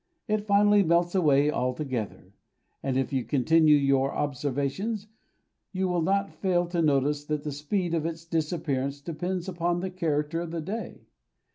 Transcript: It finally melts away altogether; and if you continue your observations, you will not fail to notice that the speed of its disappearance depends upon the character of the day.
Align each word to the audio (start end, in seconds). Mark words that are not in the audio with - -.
It 0.27 0.47
finally 0.47 0.81
melts 0.81 1.13
away 1.13 1.51
altogether; 1.51 2.33
and 2.81 2.97
if 2.97 3.13
you 3.13 3.23
continue 3.23 3.77
your 3.77 4.11
observations, 4.11 5.05
you 5.73 5.87
will 5.87 6.01
not 6.01 6.33
fail 6.33 6.65
to 6.69 6.81
notice 6.81 7.23
that 7.25 7.43
the 7.43 7.51
speed 7.51 7.93
of 7.93 8.07
its 8.07 8.25
disappearance 8.25 8.99
depends 8.99 9.47
upon 9.47 9.79
the 9.81 9.91
character 9.91 10.41
of 10.41 10.49
the 10.49 10.59
day. 10.61 11.05